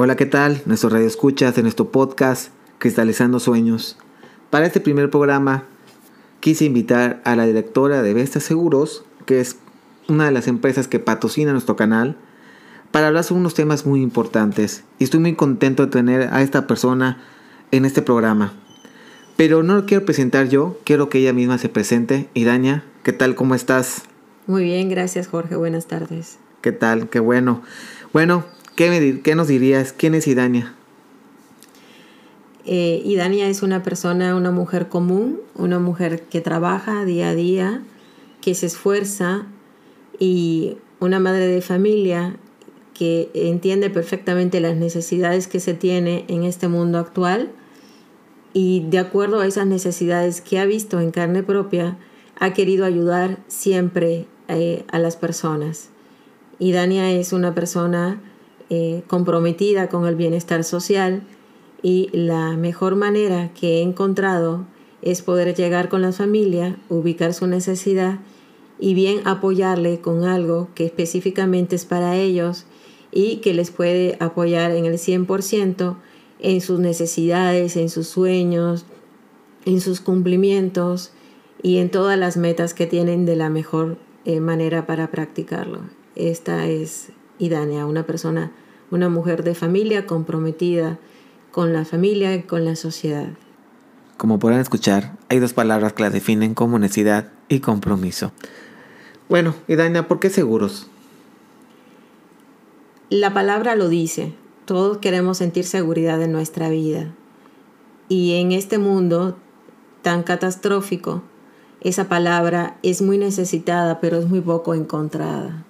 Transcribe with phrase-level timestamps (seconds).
[0.00, 0.62] Hola, ¿qué tal?
[0.64, 3.96] Nuestro radio escuchas en nuestro podcast Cristalizando Sueños.
[4.48, 5.64] Para este primer programa
[6.38, 9.56] quise invitar a la directora de Vesta Seguros, que es
[10.06, 12.16] una de las empresas que patrocina nuestro canal,
[12.92, 14.84] para hablar sobre unos temas muy importantes.
[15.00, 17.20] Y estoy muy contento de tener a esta persona
[17.72, 18.52] en este programa.
[19.36, 22.28] Pero no lo quiero presentar yo, quiero que ella misma se presente.
[22.34, 23.34] Idaña, ¿qué tal?
[23.34, 24.02] ¿Cómo estás?
[24.46, 26.38] Muy bien, gracias Jorge, buenas tardes.
[26.60, 27.08] ¿Qué tal?
[27.08, 27.62] Qué bueno.
[28.12, 28.44] Bueno,
[28.78, 29.92] ¿qué, nos dirías?
[29.92, 30.72] ¿Quién es Idaña?
[32.64, 37.82] Eh, Idania es una persona, una mujer común, una mujer que trabaja día a día,
[38.40, 39.46] que se esfuerza
[40.20, 42.36] y una madre de familia
[42.94, 47.50] que entiende perfectamente las necesidades que se tiene en este mundo actual
[48.52, 51.96] y de acuerdo a esas necesidades que ha visto en carne propia,
[52.38, 55.90] ha querido ayudar siempre eh, a las personas.
[56.60, 58.20] Y Dania es una persona
[58.70, 61.22] eh, comprometida con el bienestar social,
[61.82, 64.66] y la mejor manera que he encontrado
[65.02, 68.18] es poder llegar con la familia, ubicar su necesidad
[68.80, 72.66] y bien apoyarle con algo que específicamente es para ellos
[73.12, 75.96] y que les puede apoyar en el 100%
[76.40, 78.84] en sus necesidades, en sus sueños,
[79.64, 81.12] en sus cumplimientos
[81.62, 85.80] y en todas las metas que tienen de la mejor eh, manera para practicarlo.
[86.14, 88.52] Esta es Idania, una persona,
[88.90, 90.98] una mujer de familia comprometida
[91.52, 93.28] con la familia y con la sociedad.
[94.16, 98.32] Como podrán escuchar, hay dos palabras que la definen como honestidad y compromiso.
[99.28, 100.88] Bueno, y Daina, ¿por qué seguros?
[103.10, 104.34] La palabra lo dice.
[104.64, 107.14] Todos queremos sentir seguridad en nuestra vida.
[108.08, 109.38] Y en este mundo
[110.02, 111.22] tan catastrófico,
[111.80, 115.64] esa palabra es muy necesitada, pero es muy poco encontrada.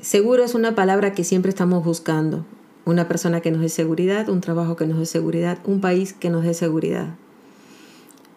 [0.00, 2.44] Seguro es una palabra que siempre estamos buscando
[2.86, 6.30] una persona que nos dé seguridad, un trabajo que nos dé seguridad, un país que
[6.30, 7.14] nos dé seguridad.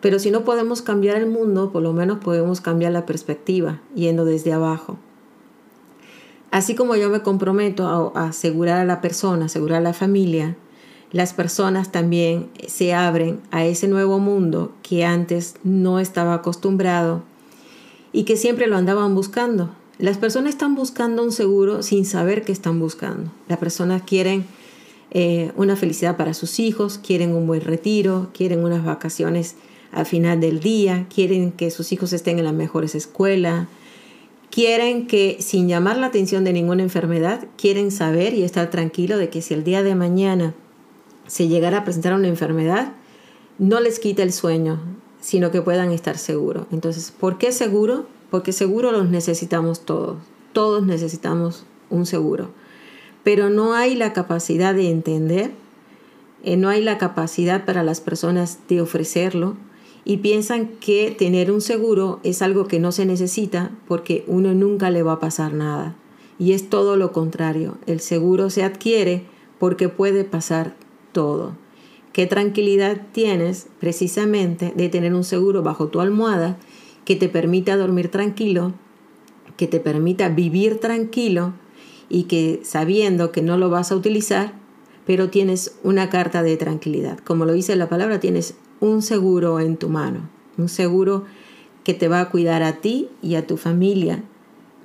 [0.01, 4.25] Pero si no podemos cambiar el mundo, por lo menos podemos cambiar la perspectiva, yendo
[4.25, 4.97] desde abajo.
[6.49, 10.55] Así como yo me comprometo a, asegurar a la persona, asegurar a la familia,
[11.11, 17.21] las personas también se abren a ese nuevo mundo que antes no estaba acostumbrado
[18.11, 19.69] y que siempre lo andaban buscando.
[19.99, 23.33] Las personas están buscando un seguro sin saber qué están buscando.
[23.49, 24.45] Las personas quieren
[25.11, 29.55] eh, una felicidad para sus hijos, quieren un buen retiro, quieren unas vacaciones
[29.91, 33.67] al final del día, quieren que sus hijos estén en las mejores escuelas,
[34.49, 39.29] quieren que sin llamar la atención de ninguna enfermedad, quieren saber y estar tranquilo de
[39.29, 40.53] que si el día de mañana
[41.27, 42.93] se llegara a presentar una enfermedad,
[43.57, 44.79] no les quita el sueño,
[45.19, 46.67] sino que puedan estar seguros.
[46.71, 48.07] Entonces, ¿por qué seguro?
[48.29, 50.17] Porque seguro los necesitamos todos,
[50.53, 52.49] todos necesitamos un seguro,
[53.23, 55.51] pero no hay la capacidad de entender,
[56.43, 59.57] eh, no hay la capacidad para las personas de ofrecerlo
[60.05, 64.89] y piensan que tener un seguro es algo que no se necesita porque uno nunca
[64.89, 65.95] le va a pasar nada.
[66.39, 69.23] Y es todo lo contrario, el seguro se adquiere
[69.59, 70.75] porque puede pasar
[71.11, 71.53] todo.
[72.13, 76.57] ¿Qué tranquilidad tienes precisamente de tener un seguro bajo tu almohada
[77.09, 78.71] que te permita dormir tranquilo,
[79.57, 81.53] que te permita vivir tranquilo
[82.07, 84.53] y que sabiendo que no lo vas a utilizar,
[85.07, 87.17] pero tienes una carta de tranquilidad.
[87.17, 91.25] Como lo dice la palabra, tienes un seguro en tu mano, un seguro
[91.83, 94.23] que te va a cuidar a ti y a tu familia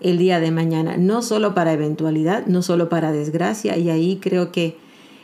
[0.00, 4.50] el día de mañana, no solo para eventualidad, no solo para desgracia, y ahí creo
[4.50, 4.78] que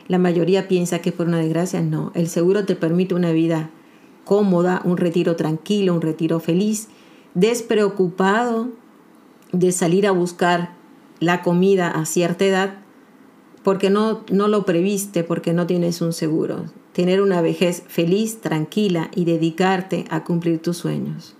[0.07, 3.71] la mayoría piensa que por una desgracia, no, el seguro te permite una vida
[4.25, 6.87] cómoda, un retiro tranquilo, un retiro feliz,
[7.33, 8.69] despreocupado
[9.51, 10.73] de salir a buscar
[11.19, 12.81] la comida a cierta edad
[13.63, 16.65] porque no, no lo previste, porque no tienes un seguro.
[16.93, 21.35] Tener una vejez feliz, tranquila y dedicarte a cumplir tus sueños.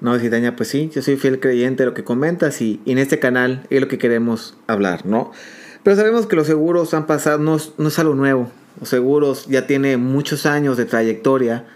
[0.00, 3.18] No, Cidaña, pues sí, yo soy fiel creyente de lo que comentas y, en este
[3.18, 5.30] canal es lo que queremos hablar, ¿no?
[5.82, 8.50] Pero sabemos que los seguros han pasado, no, no es algo nuevo,
[8.82, 11.66] seguros ya tiene muchos años de trayectoria,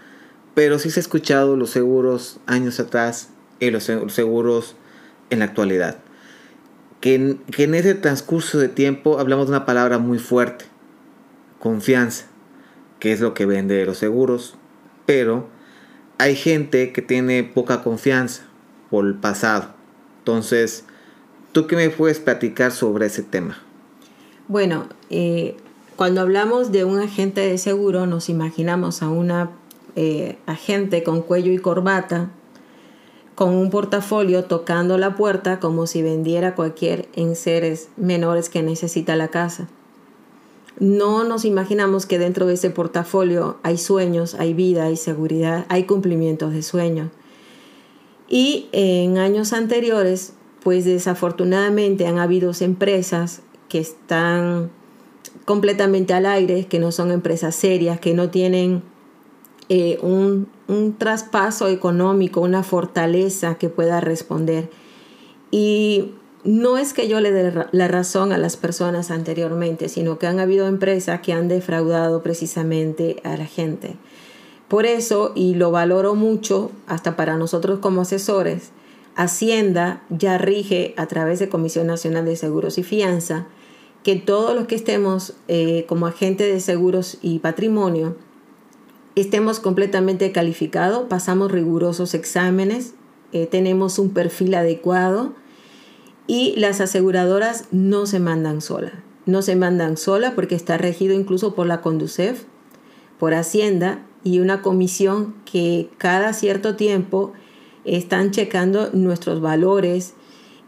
[0.53, 3.29] pero sí se ha escuchado los seguros años atrás
[3.59, 4.75] y los seguros
[5.29, 5.99] en la actualidad.
[7.01, 10.65] Que en, que en ese transcurso de tiempo hablamos de una palabra muy fuerte,
[11.59, 12.25] confianza,
[12.99, 14.55] que es lo que vende los seguros,
[15.05, 15.47] pero
[16.17, 18.43] hay gente que tiene poca confianza
[18.89, 19.73] por el pasado.
[20.19, 20.83] Entonces,
[21.53, 23.57] ¿tú qué me puedes platicar sobre ese tema?
[24.49, 25.55] Bueno, eh,
[25.99, 29.51] cuando hablamos de un agente de seguro, nos imaginamos a una
[29.97, 32.29] eh, agente con cuello y corbata,
[33.35, 39.27] con un portafolio tocando la puerta como si vendiera cualquier enseres menores que necesita la
[39.27, 39.67] casa.
[40.79, 45.83] no nos imaginamos que dentro de ese portafolio hay sueños, hay vida, hay seguridad, hay
[45.83, 47.09] cumplimientos de sueños.
[48.29, 50.31] Y en años anteriores,
[50.63, 54.71] pues desafortunadamente han habido empresas que están
[55.45, 58.83] completamente al aire, que no son empresas serias, que no tienen
[59.69, 64.69] eh, un, un traspaso económico, una fortaleza que pueda responder.
[65.51, 66.11] Y
[66.43, 70.39] no es que yo le dé la razón a las personas anteriormente, sino que han
[70.39, 73.95] habido empresas que han defraudado precisamente a la gente.
[74.67, 78.71] Por eso, y lo valoro mucho, hasta para nosotros como asesores,
[79.15, 83.47] Hacienda ya rige a través de Comisión Nacional de Seguros y Fianza
[84.03, 88.15] que todos los que estemos eh, como agente de seguros y patrimonio
[89.15, 92.93] estemos completamente calificados, pasamos rigurosos exámenes,
[93.31, 95.33] eh, tenemos un perfil adecuado
[96.27, 99.03] y las aseguradoras no se mandan sola.
[99.25, 102.43] No se mandan sola porque está regido incluso por la Conducef,
[103.19, 107.33] por Hacienda y una comisión que cada cierto tiempo
[107.83, 110.13] están checando nuestros valores.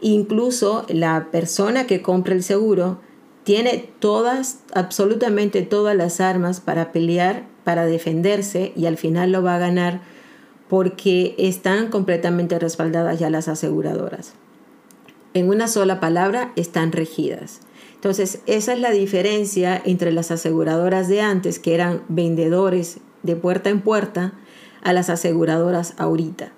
[0.00, 3.00] Incluso la persona que compra el seguro
[3.44, 9.56] tiene todas, absolutamente todas las armas para pelear, para defenderse y al final lo va
[9.56, 10.00] a ganar
[10.68, 14.34] porque están completamente respaldadas ya las aseguradoras.
[15.34, 17.60] En una sola palabra, están regidas.
[17.94, 23.70] Entonces, esa es la diferencia entre las aseguradoras de antes, que eran vendedores de puerta
[23.70, 24.32] en puerta,
[24.82, 26.52] a las aseguradoras ahorita.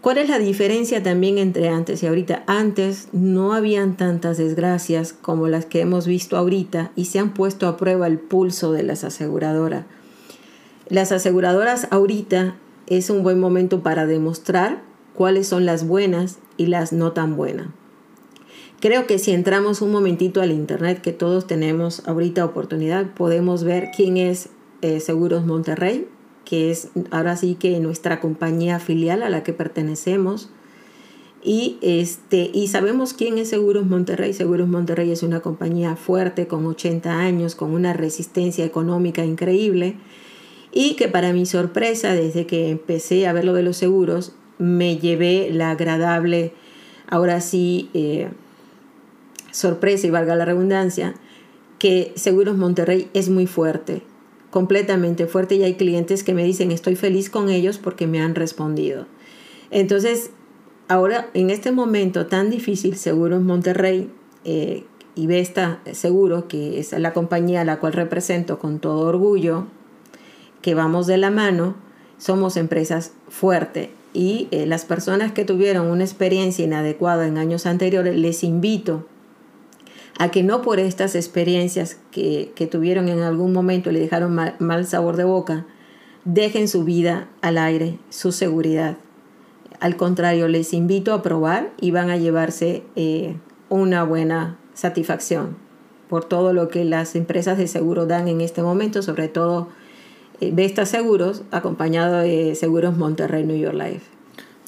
[0.00, 2.44] ¿Cuál es la diferencia también entre antes y ahorita?
[2.46, 7.66] Antes no habían tantas desgracias como las que hemos visto ahorita y se han puesto
[7.66, 9.86] a prueba el pulso de las aseguradoras.
[10.88, 12.54] Las aseguradoras ahorita
[12.86, 14.82] es un buen momento para demostrar
[15.14, 17.66] cuáles son las buenas y las no tan buenas.
[18.80, 23.88] Creo que si entramos un momentito al internet que todos tenemos ahorita oportunidad, podemos ver
[23.94, 24.50] quién es
[24.80, 26.06] eh, Seguros Monterrey,
[26.48, 30.48] que es ahora sí que nuestra compañía filial a la que pertenecemos.
[31.42, 34.32] Y, este, y sabemos quién es Seguros Monterrey.
[34.32, 39.96] Seguros Monterrey es una compañía fuerte, con 80 años, con una resistencia económica increíble.
[40.72, 44.96] Y que para mi sorpresa, desde que empecé a ver lo de los seguros, me
[44.96, 46.54] llevé la agradable,
[47.08, 48.30] ahora sí, eh,
[49.50, 51.14] sorpresa y valga la redundancia,
[51.78, 54.07] que Seguros Monterrey es muy fuerte
[54.50, 58.34] completamente fuerte y hay clientes que me dicen estoy feliz con ellos porque me han
[58.34, 59.06] respondido.
[59.70, 60.30] Entonces,
[60.88, 64.10] ahora en este momento tan difícil, Seguros Monterrey
[64.44, 64.84] eh,
[65.14, 69.66] y Vesta Seguro, que es la compañía a la cual represento con todo orgullo,
[70.62, 71.76] que vamos de la mano,
[72.16, 78.16] somos empresas fuertes y eh, las personas que tuvieron una experiencia inadecuada en años anteriores,
[78.16, 79.06] les invito
[80.18, 85.16] a que no por estas experiencias que, tuvieron en algún momento le dejaron mal, sabor
[85.16, 85.64] de boca,
[86.24, 88.96] dejen su vida al aire, su seguridad.
[89.80, 93.36] Al contrario, les invito a probar y van a llevarse eh,
[93.68, 95.56] una buena satisfacción
[96.08, 99.68] por todo lo que las empresas de seguro dan en este momento, sobre todo
[100.40, 104.06] eh, Vesta Seguros, acompañado de Seguros Monterrey New York Life.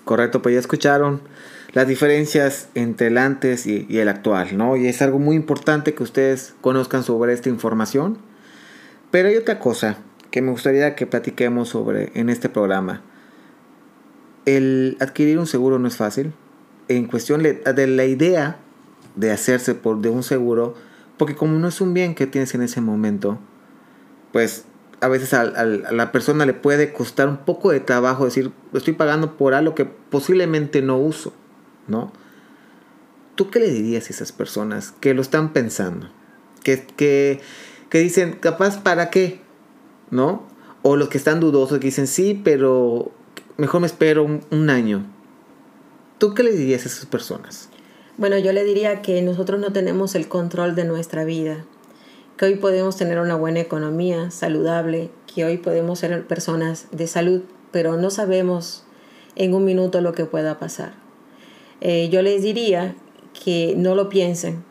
[0.05, 1.23] Correcto, pues ya escucharon
[1.73, 4.77] las diferencias entre el antes y, el actual, ¿no?
[4.77, 8.19] Y es algo muy importante que ustedes conozcan sobre esta información.
[9.11, 9.99] Pero hay otra cosa
[10.31, 13.03] que me gustaría que platiquemos sobre en este programa.
[14.47, 16.33] El adquirir un seguro no es fácil.
[16.89, 18.57] En cuestión de la idea
[19.15, 20.75] de hacerse por de un seguro,
[21.17, 23.39] porque como no es un bien que tienes en ese momento,
[24.33, 24.65] pues
[25.01, 28.95] a veces a, a, la persona le puede costar un poco de trabajo decir, estoy
[28.95, 31.33] pagando por algo que posiblemente no uso.
[31.91, 32.13] ¿No?
[33.35, 36.09] ¿Tú qué le dirías a esas personas que lo están pensando?
[36.63, 37.41] Que, que,
[37.89, 39.41] que dicen, capaz, ¿para qué?
[40.11, 40.47] ¿No?
[40.83, 43.13] O los que están dudosos, que dicen, sí, pero
[43.57, 45.05] mejor me espero un, año.
[46.19, 47.69] ¿Tú qué le dirías a esas personas?
[48.17, 51.65] Bueno, yo le diría que nosotros no tenemos el control de nuestra vida,
[52.37, 57.43] que hoy podemos tener una buena economía saludable, que hoy podemos ser personas de salud,
[57.71, 58.85] pero no sabemos
[59.37, 60.95] en un minuto lo que pueda pasar.
[61.81, 62.95] Eh, yo les diría
[63.45, 64.65] que no lo piensen,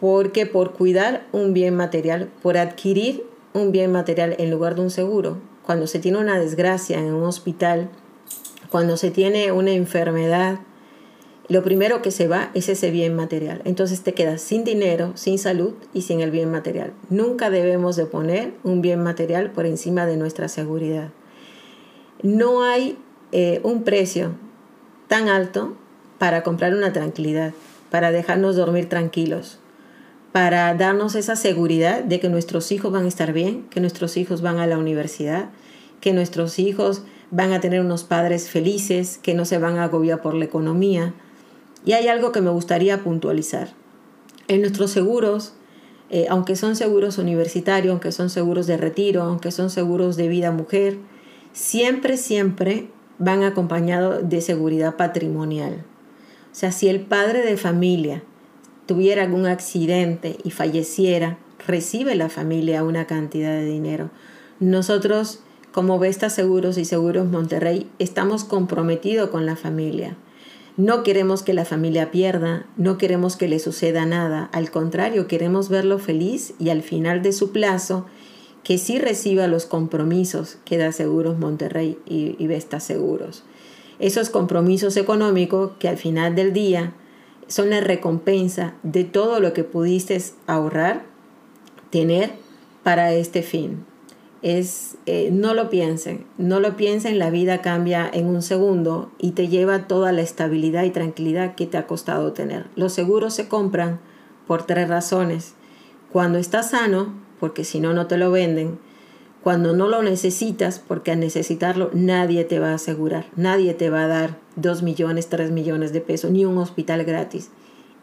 [0.00, 4.90] porque por cuidar un bien material, por adquirir un bien material en lugar de un
[4.90, 7.90] seguro, cuando se tiene una desgracia en un hospital,
[8.70, 10.60] cuando se tiene una enfermedad,
[11.48, 13.60] lo primero que se va es ese bien material.
[13.64, 16.92] Entonces te quedas sin dinero, sin salud y sin el bien material.
[17.08, 21.10] Nunca debemos de poner un bien material por encima de nuestra seguridad.
[22.22, 22.96] No hay
[23.32, 24.36] eh, un precio
[25.08, 25.74] tan alto
[26.20, 27.54] para comprar una tranquilidad,
[27.90, 29.58] para dejarnos dormir tranquilos.
[30.32, 34.42] para darnos esa seguridad de que nuestros hijos van a estar bien, que nuestros hijos
[34.42, 35.48] van a la universidad,
[36.00, 40.22] que nuestros hijos van a tener unos padres felices, que no se van a agobiar
[40.22, 41.14] por la economía.
[41.84, 43.70] Y hay algo que me gustaría puntualizar.
[44.46, 45.54] En nuestros seguros,
[46.10, 50.52] eh, aunque son seguros universitarios, aunque son seguros de retiro, aunque son seguros de vida
[50.52, 50.98] mujer,
[51.52, 55.84] siempre, siempre van acompañados de seguridad patrimonial.
[56.52, 58.22] O sea, si el padre de familia
[58.86, 64.10] tuviera algún accidente y falleciera, recibe la familia una cantidad de dinero.
[64.58, 65.40] Nosotros,
[65.72, 70.16] como Vesta Seguros y Seguros Monterrey, estamos comprometidos con la familia.
[70.76, 75.68] No queremos que la familia pierda, no queremos que le suceda nada, al contrario, queremos
[75.68, 78.06] verlo feliz y al final de su plazo
[78.64, 83.44] que sí reciba los compromisos que da Seguros Monterrey y, y Vesta Seguros.
[84.00, 86.94] Esos compromisos económicos que al final del día
[87.46, 91.04] son la recompensa de todo lo que pudiste ahorrar,
[91.90, 92.32] tener
[92.82, 93.84] para este fin.
[94.42, 99.32] Es, eh, no lo piensen, no lo piensen, la vida cambia en un segundo y
[99.32, 102.66] te lleva toda la estabilidad y tranquilidad que te ha costado tener.
[102.74, 104.00] Los seguros se compran
[104.46, 105.54] por tres razones.
[106.10, 108.78] Cuando estás sano, porque si no, no te lo venden.
[109.42, 114.04] Cuando no lo necesitas, porque al necesitarlo nadie te va a asegurar, nadie te va
[114.04, 117.50] a dar 2 millones, 3 millones de pesos, ni un hospital gratis.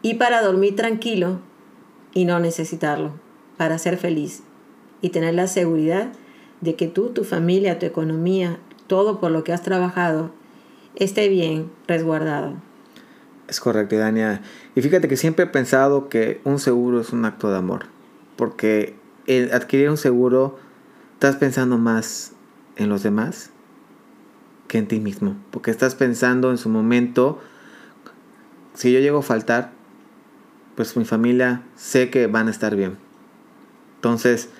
[0.02, 1.40] Y para dormir tranquilo
[2.12, 3.12] y no necesitarlo,
[3.56, 4.42] para ser feliz
[5.00, 6.12] y tener la seguridad
[6.60, 10.32] de que tú, tu familia, tu economía, todo por lo que has trabajado,
[10.96, 12.54] esté bien resguardado.
[13.46, 14.42] Es correcto, Dania.
[14.74, 17.86] Y fíjate que siempre he pensado que un seguro es un acto de amor,
[18.36, 18.96] porque
[19.52, 20.58] adquirir un seguro
[21.18, 22.30] estás pensando más
[22.76, 23.50] en los demás
[24.68, 27.40] que en ti mismo, porque estás pensando en su momento,
[28.74, 29.72] si yo llego a faltar,
[30.76, 32.98] pues mi familia sé que van a estar bien.
[33.96, 34.50] Entonces,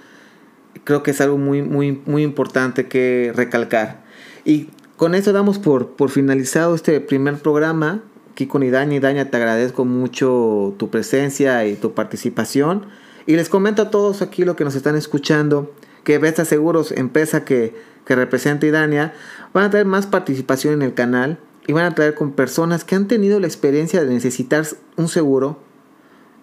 [0.82, 4.02] creo que es algo muy, muy, muy importante que recalcar.
[4.44, 8.02] Y con eso damos por, por finalizado este primer programa.
[8.32, 8.96] Aquí con Idaña.
[8.96, 12.86] Idaña, te agradezco mucho tu presencia y tu participación.
[13.26, 15.72] Y les comento a todos aquí lo que nos están escuchando,
[16.08, 17.74] que Besta Seguros, empresa que
[18.08, 19.12] que representa Idania,
[19.52, 22.94] van a tener más participación en el canal y van a traer con personas que
[22.94, 24.64] han tenido la experiencia de necesitar
[24.96, 25.60] un seguro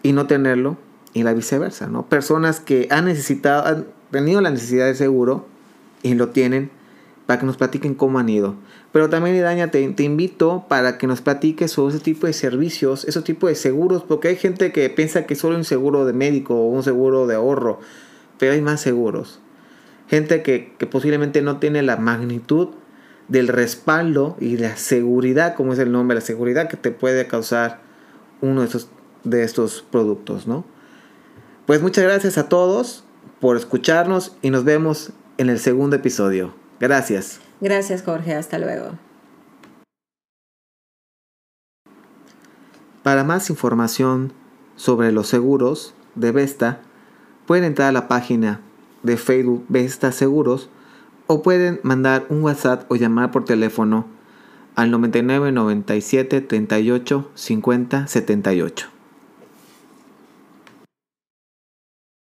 [0.03, 0.77] y no tenerlo
[1.13, 2.05] y la viceversa, ¿no?
[2.07, 5.48] Personas que han necesitado, han tenido la necesidad de seguro
[6.03, 6.69] y lo tienen
[7.25, 8.53] para que nos platiquen cómo han ido.
[8.91, 13.05] Pero también, Idaña, te, te invito para que nos platiques sobre ese tipo de servicios,
[13.05, 16.53] ese tipo de seguros, porque hay gente que piensa que solo un seguro de médico
[16.53, 17.79] o un seguro de ahorro,
[18.38, 19.39] pero hay más seguros
[20.08, 22.70] gente que, posiblemente no tiene la magnitud
[23.28, 27.82] del respaldo y la seguridad, como es el nombre, la seguridad que te puede causar
[28.42, 28.90] uno de estos,
[29.24, 30.66] de estos productos, ¿no?
[31.66, 33.04] Pues muchas gracias a todos
[33.40, 36.54] por escucharnos y nos vemos en el segundo episodio.
[36.80, 37.40] Gracias.
[37.60, 38.98] Gracias Jorge, hasta luego.
[43.02, 44.34] Para más información
[44.76, 46.82] sobre los seguros de Vesta,
[47.46, 48.62] pueden entrar a la página
[49.06, 50.70] de Facebook Vesta Seguros
[51.28, 54.06] o pueden mandar un WhatsApp o llamar por teléfono
[54.76, 58.95] al 99 97 38 50 78.